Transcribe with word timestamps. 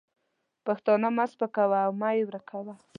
پښتانه 0.65 1.07
مه 1.15 1.25
سپکوه 1.31 1.79
او 1.85 1.91
مه 2.01 2.09
یې 2.17 2.21
ورکوه. 2.27 2.73